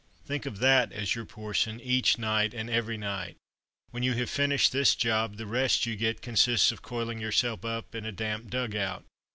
Think 0.25 0.47
of 0.47 0.57
that 0.57 0.91
as 0.91 1.13
your 1.13 1.25
portion 1.25 1.79
each 1.79 2.17
night 2.17 2.55
and 2.55 2.71
every 2.71 2.97
night. 2.97 3.37
When 3.91 4.01
you 4.01 4.13
have 4.13 4.31
finished 4.31 4.71
this 4.71 4.95
job, 4.95 5.35
the 5.37 5.45
rest 5.45 5.85
you 5.85 5.95
get 5.95 6.23
consists 6.23 6.71
of 6.71 6.81
coiling 6.81 7.19
yourself 7.19 7.63
up 7.63 7.93
in 7.93 8.03
a 8.07 8.11
damp 8.11 8.49
dug 8.49 8.75
out. 8.75 9.05